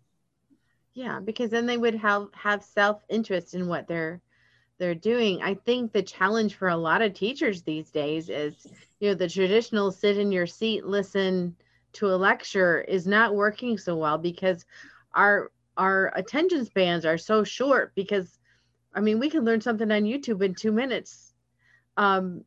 [0.94, 4.20] Yeah, because then they would have have self interest in what they're
[4.78, 5.42] they're doing.
[5.42, 8.66] I think the challenge for a lot of teachers these days is,
[9.00, 11.56] you know, the traditional sit in your seat, listen
[11.94, 14.64] to a lecture is not working so well because
[15.14, 18.38] our our attention spans are so short because
[18.94, 21.34] I mean, we can learn something on YouTube in 2 minutes.
[21.96, 22.44] Um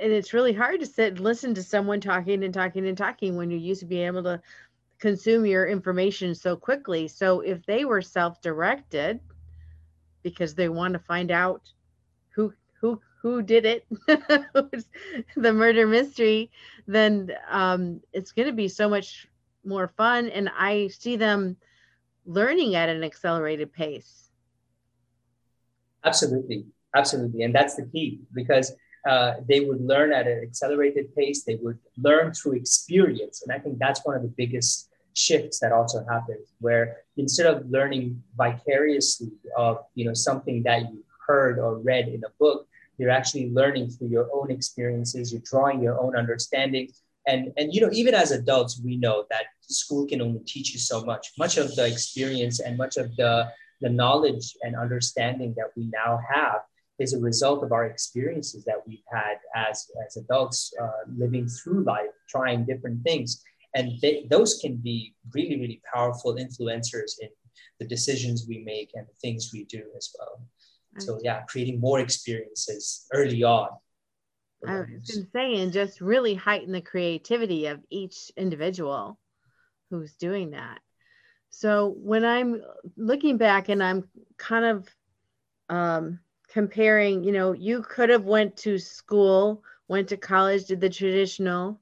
[0.00, 3.36] and it's really hard to sit and listen to someone talking and talking and talking
[3.36, 4.40] when you used to be able to
[4.98, 7.06] consume your information so quickly.
[7.08, 9.20] So if they were self-directed,
[10.22, 11.62] because they want to find out
[12.34, 13.86] who who who did it.
[15.36, 16.50] The murder mystery?
[16.86, 19.28] Then um, it's going to be so much
[19.64, 21.56] more fun and i see them
[22.24, 24.30] learning at an accelerated pace.
[26.04, 26.64] Absolutely.
[26.94, 27.42] Absolutely.
[27.42, 28.72] And that's the key because
[29.08, 31.44] uh, they would learn at an accelerated pace.
[31.44, 33.42] They would learn through experience.
[33.42, 37.68] And i think that's one of the biggest shifts that also happens where instead of
[37.70, 42.66] learning vicariously of you know something that you heard or read in a book
[43.00, 46.88] you're actually learning through your own experiences you're drawing your own understanding.
[47.26, 50.78] And and you know even as adults we know that school can only teach you
[50.78, 55.70] so much much of the experience and much of the the knowledge and understanding that
[55.76, 56.60] we now have
[56.98, 61.82] is a result of our experiences that we've had as as adults uh, living through
[61.84, 63.42] life trying different things
[63.74, 67.28] and they, those can be really really powerful influencers in
[67.78, 70.42] the decisions we make and the things we do as well.
[70.98, 73.68] So yeah creating more experiences early on.
[74.66, 79.18] I was going to say and just really heighten the creativity of each individual
[79.88, 80.80] who's doing that.
[81.50, 82.62] So when I'm
[82.96, 84.88] looking back and I'm kind of
[85.68, 90.90] um, comparing, you know, you could have went to school, went to college, did the
[90.90, 91.80] traditional,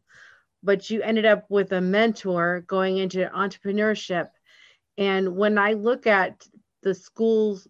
[0.63, 4.29] but you ended up with a mentor going into entrepreneurship.
[4.97, 6.47] And when I look at
[6.83, 7.61] the school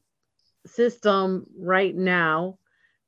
[0.66, 2.59] system right now,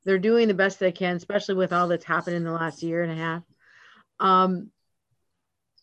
[0.03, 3.03] they're doing the best they can, especially with all that's happened in the last year
[3.03, 3.43] and a half.
[4.19, 4.71] Um,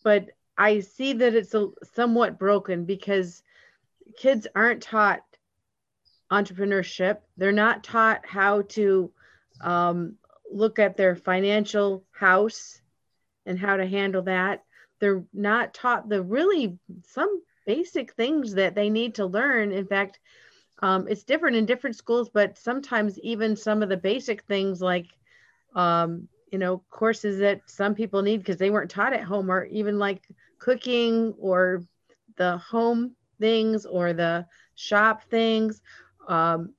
[0.02, 3.42] but I see that it's a, somewhat broken because
[4.16, 5.20] kids aren't taught
[6.30, 7.18] entrepreneurship.
[7.37, 9.12] They're not taught how to
[9.61, 10.16] um,
[10.50, 12.80] look at their financial house
[13.48, 14.62] and how to handle that.
[15.00, 19.72] They're not taught the really some basic things that they need to learn.
[19.72, 20.20] In fact,
[20.80, 25.06] um, it's different in different schools, but sometimes even some of the basic things like,
[25.74, 29.64] um, you know, courses that some people need because they weren't taught at home, or
[29.66, 30.22] even like
[30.58, 31.82] cooking or
[32.37, 35.80] the home things or the shop things.
[36.26, 36.74] Um,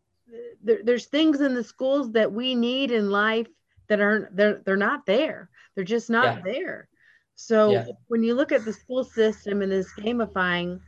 [0.64, 3.48] there, there's things in the schools that we need in life
[3.88, 5.50] that aren't they're they're not there.
[5.76, 6.42] They're just not yeah.
[6.44, 6.90] there.
[7.36, 7.86] So yeah.
[8.08, 10.82] when you look at the school system and this gamifying,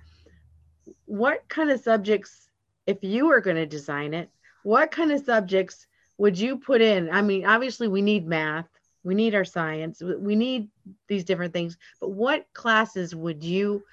[1.06, 2.50] what kind of subjects
[2.88, 4.30] if you were going to design it,
[4.64, 7.10] what kind of subjects would you put in?
[7.10, 8.68] I mean, obviously, we need math,
[9.04, 10.70] we need our science, we need
[11.08, 13.84] these different things, but what classes would you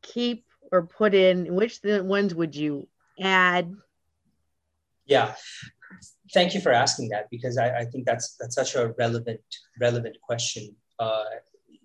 [0.00, 1.54] keep or put in?
[1.54, 2.88] Which ones would you
[3.20, 3.74] add?
[5.06, 5.34] Yeah.
[6.32, 9.40] Thank you for asking that because I, I think that's that's such a relevant
[9.80, 10.74] relevant question.
[10.98, 11.24] Uh,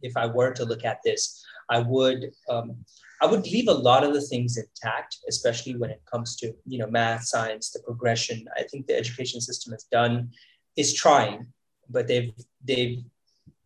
[0.02, 2.78] if I were to look at this, I would um,
[3.22, 6.80] I would leave a lot of the things intact, especially when it comes to you
[6.80, 8.46] know math, science, the progression.
[8.58, 10.32] I think the education system has done
[10.78, 11.48] is trying,
[11.90, 12.32] but they've
[12.64, 13.04] they've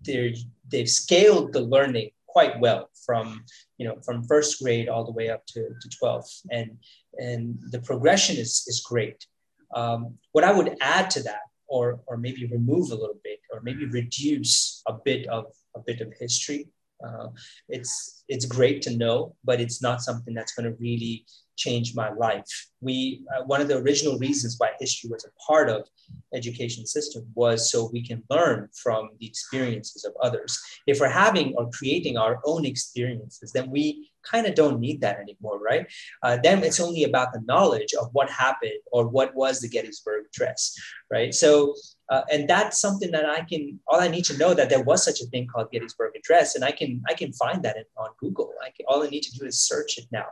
[0.04, 0.36] they
[0.70, 3.44] they've scaled the learning quite well from
[3.78, 6.78] you know from first grade all the way up to, to 12th and
[7.18, 9.26] and the progression is is great
[9.76, 13.62] um, what i would add to that or or maybe remove a little bit or
[13.62, 16.68] maybe reduce a bit of a bit of history
[17.06, 17.28] uh,
[17.70, 21.26] it's it's great to know, but it's not something that's going to really
[21.58, 22.52] change my life.
[22.80, 25.82] We uh, one of the original reasons why history was a part of
[26.34, 30.58] education system was so we can learn from the experiences of others.
[30.88, 35.20] If we're having or creating our own experiences, then we kind of don't need that
[35.20, 35.86] anymore, right?
[36.24, 40.26] Uh, then it's only about the knowledge of what happened or what was the Gettysburg
[40.32, 40.74] Address,
[41.12, 41.34] right?
[41.34, 41.76] So
[42.12, 43.80] uh, and that's something that I can.
[43.88, 46.64] All I need to know that there was such a thing called Gettysburg Address, and
[46.64, 48.54] I can I can find that in, on Google.
[48.76, 50.28] Can, all I need to do is search it now,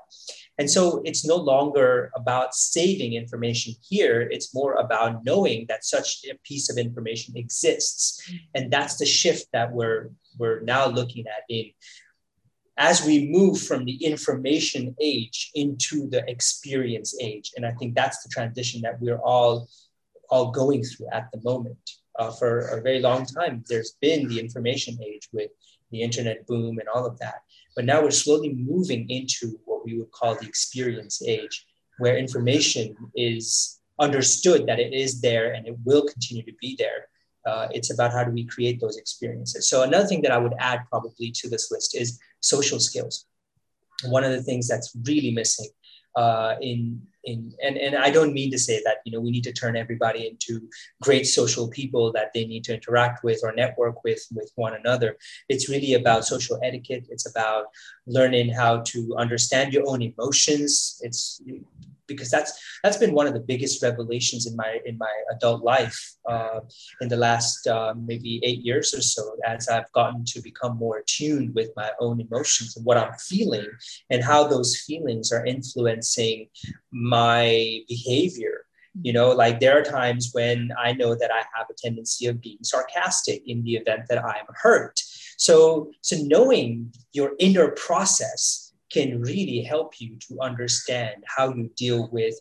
[0.58, 4.22] and so it's no longer about saving information here.
[4.32, 9.48] It's more about knowing that such a piece of information exists, and that's the shift
[9.52, 11.72] that we're we're now looking at in
[12.80, 17.52] as we move from the information age into the experience age.
[17.58, 19.68] And I think that's the transition that we're all
[20.30, 21.78] all going through at the moment.
[22.18, 25.52] Uh, for a very long time, there's been the information age with
[25.92, 27.42] the internet boom and all of that.
[27.80, 31.66] But now we're slowly moving into what we would call the experience age,
[31.98, 37.08] where information is understood that it is there and it will continue to be there.
[37.48, 39.70] Uh, it's about how do we create those experiences.
[39.70, 43.28] So another thing that I would add probably to this list is social skills.
[44.04, 45.70] One of the things that's really missing
[46.18, 49.44] uh, in in and, and I don't mean to say that you know we need
[49.44, 50.68] to turn everybody into
[51.02, 55.18] great social people that they need to interact with or network with with one another.
[55.50, 57.08] It's really about social etiquette.
[57.10, 57.66] It's about
[58.08, 61.00] learning how to understand your own emotions.
[61.04, 61.42] It's
[62.10, 62.52] because that's
[62.84, 66.60] that's been one of the biggest revelations in my in my adult life uh,
[67.00, 70.98] in the last uh, maybe eight years or so as I've gotten to become more
[70.98, 73.68] attuned with my own emotions and what I'm feeling
[74.10, 76.50] and how those feelings are influencing
[76.92, 78.66] my behavior.
[79.02, 82.42] You know like there are times when i know that i have a tendency of
[82.42, 85.00] being sarcastic in the event that i'm hurt.
[85.38, 92.10] So so knowing your inner process can really help you to understand how you deal
[92.12, 92.36] with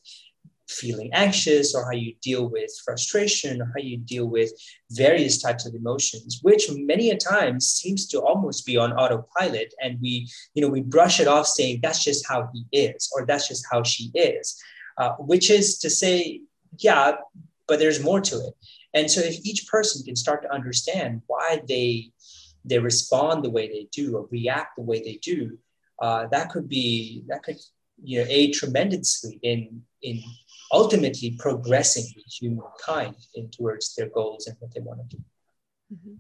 [0.69, 4.51] feeling anxious or how you deal with frustration or how you deal with
[4.91, 9.73] various types of emotions which many a times seems to almost be on autopilot.
[9.83, 13.25] And we you know we brush it off saying that's just how he is or
[13.25, 14.61] that's just how she is
[14.99, 16.43] uh, which is to say
[16.79, 17.13] yeah
[17.69, 18.55] but there's more to it.
[18.95, 22.11] And so if each person can start to understand why they
[22.65, 25.57] they respond the way they do or react the way they do
[26.01, 27.57] uh, that could be that could
[28.03, 30.23] you know aid tremendously in in
[30.73, 35.23] ultimately progressing humankind in towards their goals and what they want to do.
[35.95, 36.15] Mm-hmm.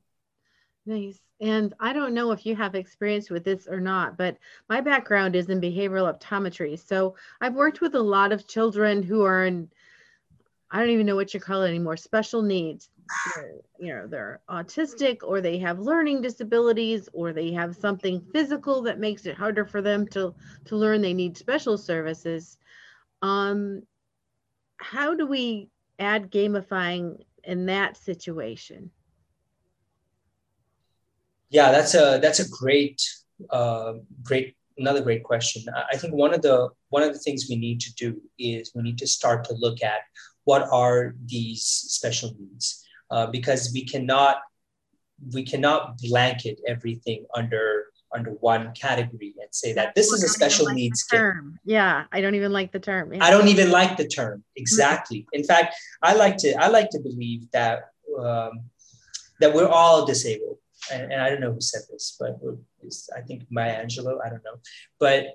[0.86, 1.20] Nice.
[1.40, 5.36] And I don't know if you have experience with this or not, but my background
[5.36, 6.78] is in behavioral optometry.
[6.78, 9.68] So I've worked with a lot of children who are in,
[10.70, 12.90] I don't even know what you call it anymore, special needs.
[13.34, 18.82] They're, you know, they're autistic or they have learning disabilities or they have something physical
[18.82, 20.34] that makes it harder for them to,
[20.66, 21.00] to learn.
[21.00, 22.58] They need special services.
[23.22, 23.82] Um,
[24.76, 28.90] how do we add gamifying in that situation?
[31.50, 33.02] Yeah, that's a that's a great
[33.48, 35.64] uh, great another great question.
[35.90, 38.82] I think one of the one of the things we need to do is we
[38.82, 40.00] need to start to look at
[40.48, 41.62] what are these
[41.98, 42.66] special needs
[43.10, 44.36] uh, because we cannot
[45.34, 47.66] we cannot blanket everything under
[48.16, 51.58] under one category and say that this is a special like needs term.
[51.66, 53.12] Yeah, I don't even like the term.
[53.12, 53.24] Yeah.
[53.26, 55.20] I don't even like the term exactly.
[55.20, 55.38] Mm-hmm.
[55.38, 57.76] In fact, I like to I like to believe that
[58.18, 58.52] um,
[59.40, 60.58] that we're all disabled
[60.92, 62.38] and, and I don't know who said this, but
[63.18, 64.16] I think Maya Angelou.
[64.24, 64.58] I don't know,
[64.98, 65.26] but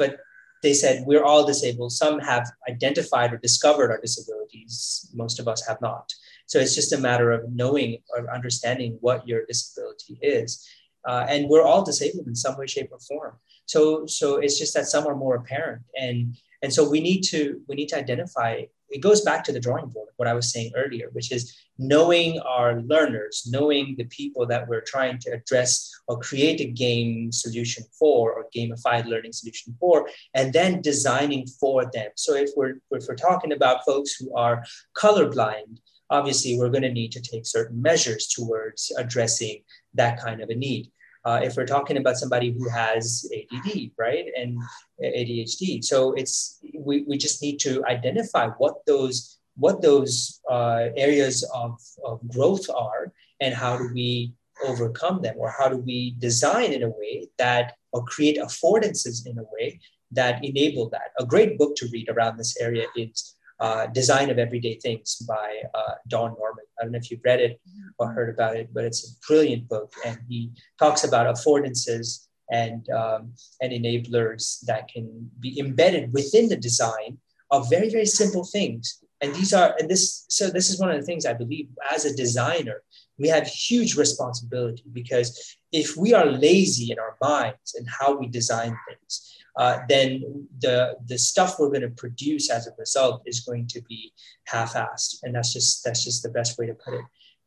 [0.00, 0.16] but
[0.62, 1.92] they said we're all disabled.
[1.92, 5.10] Some have identified or discovered our disabilities.
[5.14, 6.12] Most of us have not.
[6.46, 10.66] So it's just a matter of knowing or understanding what your disability is.
[11.06, 13.36] Uh, and we're all disabled in some way, shape, or form.
[13.66, 17.60] So, so it's just that some are more apparent, and and so we need to
[17.68, 20.72] we need to identify it goes back to the drawing board, what I was saying
[20.76, 26.18] earlier, which is knowing our learners, knowing the people that we're trying to address or
[26.18, 32.10] create a game solution for or gamified learning solution for, and then designing for them.
[32.16, 34.64] So if we're if we're talking about folks who are
[34.96, 35.78] colorblind,
[36.10, 39.62] obviously we're going to need to take certain measures towards addressing
[39.94, 40.90] that kind of a need
[41.26, 44.56] uh, if we're talking about somebody who has ADD, right, and
[45.02, 45.84] ADHD.
[45.84, 51.80] So it's we, we just need to identify what those what those uh, areas of,
[52.04, 56.82] of growth are and how do we overcome them or how do we design in
[56.82, 59.80] a way that or create affordances in a way
[60.12, 61.10] that enable that.
[61.18, 65.62] A great book to read around this area is uh, Design of Everyday Things by
[65.74, 66.64] uh, Don Norman.
[66.78, 67.60] I don't know if you've read it
[67.98, 69.92] or heard about it, but it's a brilliant book.
[70.04, 76.56] And he talks about affordances and, um, and enablers that can be embedded within the
[76.56, 77.18] design
[77.50, 79.02] of very, very simple things.
[79.20, 82.04] And these are, and this, so this is one of the things I believe as
[82.04, 82.82] a designer,
[83.18, 88.26] we have huge responsibility because if we are lazy in our minds and how we
[88.26, 93.40] design things, uh, then the the stuff we're going to produce as a result is
[93.40, 94.12] going to be
[94.44, 97.04] half-assed, and that's just that's just the best way to put it,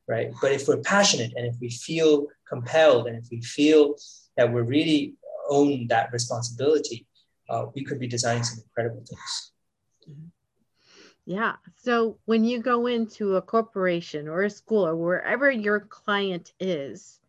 [0.07, 0.31] right?
[0.41, 3.95] But if we're passionate and if we feel compelled and if we feel
[4.37, 5.13] that we're really
[5.49, 7.05] own that responsibility,
[7.49, 9.51] uh, we could be designing some incredible things.
[11.29, 11.57] Yeah.
[11.75, 17.19] So when you go into a corporation or a school or wherever your client is,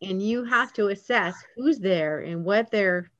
[0.00, 3.10] and you have to assess who's there and what their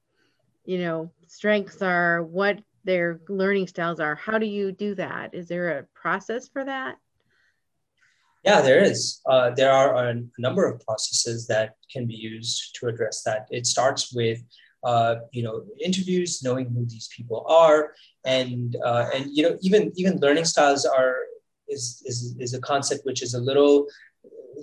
[0.65, 5.35] you know strengths are what their learning styles are how do you do that?
[5.35, 6.97] Is there a process for that?
[8.45, 9.21] Yeah there is.
[9.27, 13.49] Uh, there are a number of processes that can be used to address that.
[13.51, 14.45] It starts with
[14.85, 17.93] uh, you know interviews knowing who these people are.
[18.25, 21.17] And uh, and you know even even learning styles are
[21.69, 23.87] is, is is a concept which is a little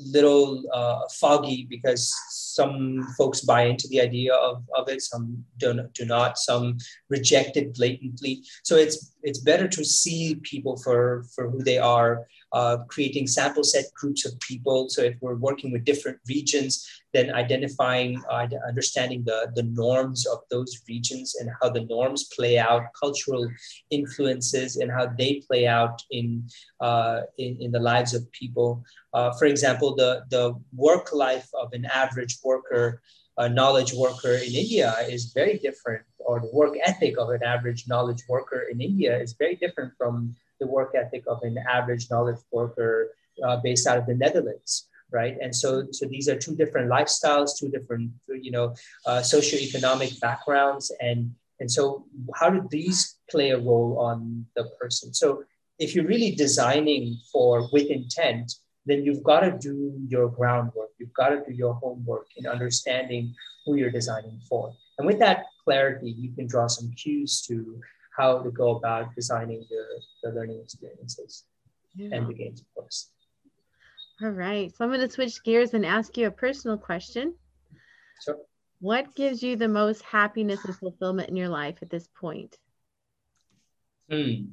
[0.05, 5.01] little uh, foggy because some folks buy into the idea of, of it.
[5.01, 6.37] Some don't, do not.
[6.37, 6.77] Some
[7.09, 8.43] reject it blatantly.
[8.63, 13.63] So it's it's better to see people for for who they are uh, creating sample
[13.63, 14.89] set groups of people.
[14.89, 20.39] So if we're working with different regions then identifying uh, understanding the the norms of
[20.51, 23.49] those regions and how the norms play out cultural
[23.89, 26.43] influences and how they play out in
[26.79, 28.83] uh, in, in the lives of people.
[29.13, 33.01] Uh, for example the the work life of an average worker,
[33.37, 37.87] a knowledge worker in India is very different, or the work ethic of an average
[37.87, 42.39] knowledge worker in India is very different from the work ethic of an average knowledge
[42.51, 43.09] worker
[43.43, 47.57] uh, based out of the Netherlands right and so so these are two different lifestyles
[47.57, 48.75] two different you know
[49.07, 52.05] uh, socioeconomic backgrounds and and so
[52.35, 55.43] how do these play a role on the person so
[55.79, 58.53] if you're really designing for with intent
[58.89, 60.89] then you've got to do your groundwork.
[60.97, 63.35] You've got to do your homework in understanding
[63.65, 64.73] who you're designing for.
[64.97, 67.79] And with that clarity, you can draw some cues to
[68.15, 69.83] how to go about designing the,
[70.23, 71.45] the learning experiences
[71.95, 72.15] yeah.
[72.15, 73.11] and the games, of course.
[74.21, 74.75] All right.
[74.75, 77.35] So I'm going to switch gears and ask you a personal question.
[78.23, 78.37] Sure.
[78.81, 82.57] What gives you the most happiness and fulfillment in your life at this point?
[84.09, 84.47] Hmm.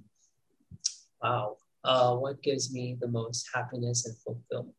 [1.23, 4.75] Wow uh, what gives me the most happiness and fulfillment.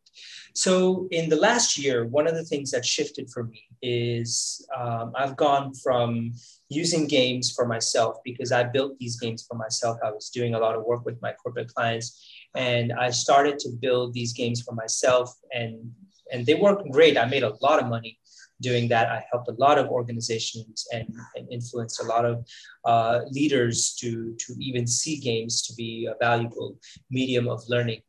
[0.54, 5.14] So, in the last year, one of the things that shifted for me is um,
[5.16, 6.34] I've gone from
[6.70, 9.98] using games for myself because I built these games for myself.
[10.04, 12.22] I was doing a lot of work with my corporate clients,
[12.56, 15.92] and I started to build these games for myself, and
[16.32, 17.18] and they worked great.
[17.18, 18.20] I made a lot of money
[18.62, 19.10] doing that.
[19.10, 22.46] I helped a lot of organizations and, and influenced a lot of
[22.86, 26.78] uh, leaders to, to even see games to be a valuable
[27.10, 28.02] medium of learning.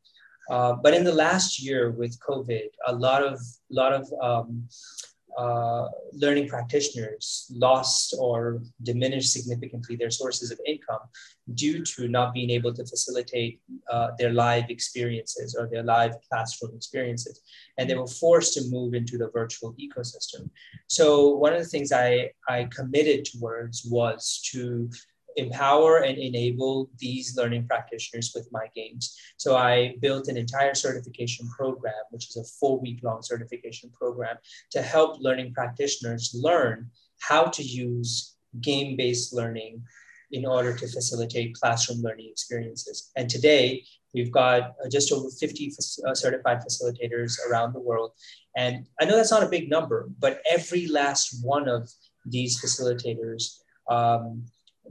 [0.50, 3.38] Uh, but in the last year with COVID, a lot of
[3.70, 4.66] lot of um,
[5.38, 11.04] uh, learning practitioners lost or diminished significantly their sources of income
[11.54, 16.74] due to not being able to facilitate uh, their live experiences or their live classroom
[16.74, 17.40] experiences.
[17.78, 20.50] And they were forced to move into the virtual ecosystem.
[20.88, 24.90] So, one of the things I, I committed towards was to
[25.38, 29.16] empower and enable these learning practitioners with my games.
[29.36, 34.36] So I built an entire certification program, which is a four week long certification program
[34.72, 39.82] to help learning practitioners learn how to use game based learning
[40.30, 43.10] in order to facilitate classroom learning experiences.
[43.16, 43.84] And today,
[44.14, 45.72] we've got uh, just over 50
[46.06, 48.12] uh, certified facilitators around the world.
[48.56, 51.90] And I know that's not a big number, but every last one of
[52.26, 54.44] these facilitators um,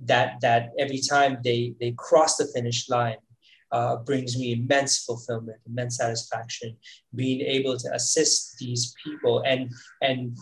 [0.05, 3.17] that that every time they they cross the finish line
[3.71, 6.77] uh, brings me immense fulfillment, immense satisfaction,
[7.15, 9.43] being able to assist these people.
[9.45, 9.71] And
[10.01, 10.37] and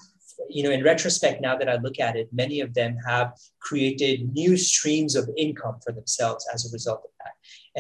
[0.50, 3.32] you know in retrospect now that i look at it many of them have
[3.62, 7.32] created new streams of income for themselves as a result of that.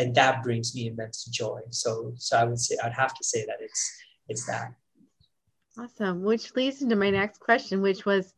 [0.01, 1.59] And that brings me immense joy.
[1.71, 3.91] So so i would say i'd have to say that it's
[4.29, 4.73] it's that.
[5.77, 6.23] Awesome.
[6.23, 8.33] Which leads into my next question which was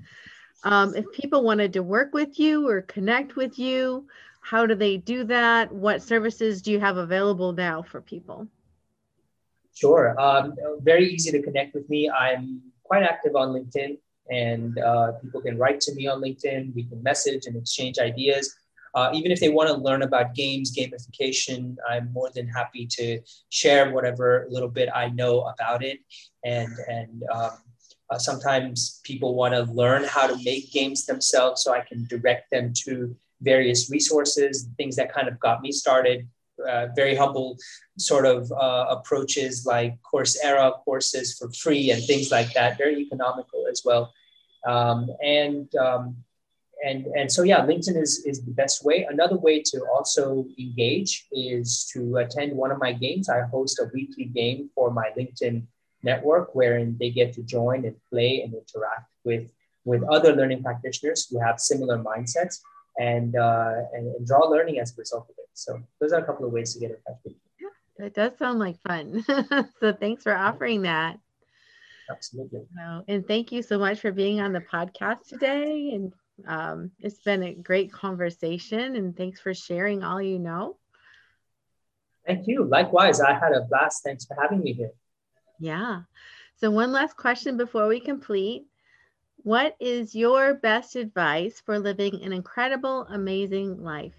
[0.64, 4.08] um, if people wanted to work with you or connect with you,
[4.42, 5.72] how do they do that?
[5.72, 8.48] What services do you have available now for people?
[9.74, 10.20] Sure.
[10.20, 12.10] Um, very easy to connect with me.
[12.10, 13.98] I'm quite active on LinkedIn,
[14.32, 16.74] and uh, people can write to me on LinkedIn.
[16.74, 18.56] We can message and exchange ideas.
[18.96, 23.20] Uh, even if they want to learn about games, gamification, I'm more than happy to
[23.50, 26.00] share whatever little bit I know about it
[26.44, 27.52] and and um,
[28.10, 32.52] uh, sometimes people want to learn how to make games themselves, so I can direct
[32.52, 36.28] them to various resources, things that kind of got me started.
[36.68, 37.56] Uh, very humble
[38.00, 43.68] sort of uh, approaches like Coursera courses for free and things like that, very economical
[43.70, 44.12] as well.
[44.66, 46.18] Um, and um,
[46.84, 49.06] and and so yeah, LinkedIn is is the best way.
[49.10, 53.30] Another way to also engage is to attend one of my games.
[53.30, 55.64] I host a weekly game for my LinkedIn
[56.12, 59.46] network wherein they get to join and play and interact with
[59.90, 62.56] with other learning practitioners who have similar mindsets
[63.00, 65.50] and uh, and, and draw learning as a result of it.
[65.54, 67.46] So those are a couple of ways to get in touch with you.
[67.64, 69.24] Yeah, that does sound like fun.
[69.80, 71.20] so thanks for offering that.
[72.10, 72.62] Absolutely.
[73.08, 75.92] and thank you so much for being on the podcast today.
[75.94, 76.14] And
[76.48, 78.96] um, it's been a great conversation.
[78.96, 80.78] And thanks for sharing all you know.
[82.26, 82.66] Thank you.
[82.66, 84.04] Likewise, I had a blast.
[84.04, 84.92] Thanks for having me here.
[85.60, 86.02] Yeah.
[86.56, 88.66] So, one last question before we complete.
[89.44, 94.14] What is your best advice for living an incredible, amazing life?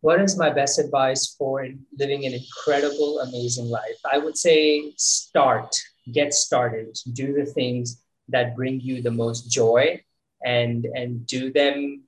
[0.00, 1.66] What is my best advice for
[1.98, 3.98] living an incredible, amazing life?
[4.04, 5.74] I would say start,
[6.12, 10.00] get started, do the things that bring you the most joy
[10.44, 12.02] and and do them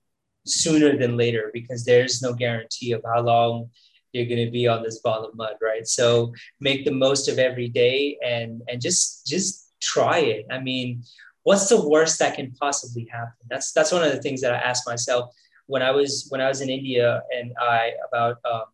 [0.45, 3.71] sooner than later because there's no guarantee of how long
[4.13, 5.87] you're going to be on this ball of mud right?
[5.87, 10.47] So make the most of every day and and just just try it.
[10.51, 11.03] I mean
[11.49, 13.41] what's the worst that can possibly happen?
[13.49, 15.35] That's that's one of the things that i asked myself
[15.67, 18.69] when i was when i was in india and i about um,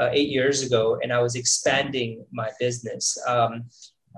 [0.00, 3.04] uh, eight years ago and i was expanding my business.
[3.26, 3.52] Um,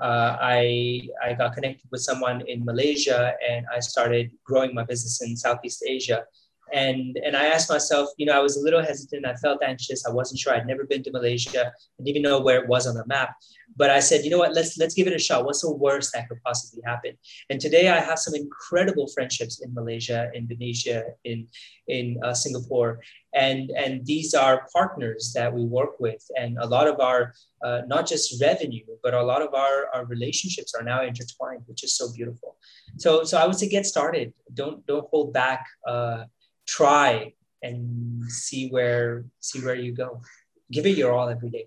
[0.00, 5.20] uh, I, I got connected with someone in Malaysia and I started growing my business
[5.20, 6.24] in Southeast Asia
[6.72, 9.26] and and I asked myself, you know, I was a little hesitant.
[9.26, 10.06] I felt anxious.
[10.06, 10.54] I wasn't sure.
[10.54, 11.66] I'd never been to Malaysia.
[11.66, 13.34] I didn't even know where it was on the map.
[13.76, 14.54] But I said, you know what?
[14.54, 15.44] Let's let's give it a shot.
[15.44, 17.16] What's the worst that could possibly happen?
[17.50, 21.46] And today I have some incredible friendships in Malaysia, Indonesia, in
[21.86, 23.00] in uh, Singapore,
[23.34, 26.22] and and these are partners that we work with.
[26.36, 30.04] And a lot of our uh, not just revenue, but a lot of our our
[30.06, 32.56] relationships are now intertwined, which is so beautiful.
[32.98, 34.32] So so I would say get started.
[34.52, 35.64] Don't don't hold back.
[35.86, 36.24] Uh,
[36.70, 40.22] try and see where see where you go.
[40.70, 41.66] Give it your all every day.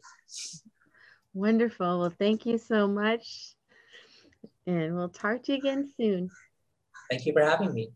[1.33, 1.99] Wonderful.
[1.99, 3.55] Well thank you so much.
[4.65, 6.29] And we'll talk to you again soon.
[7.09, 7.91] Thank you for having me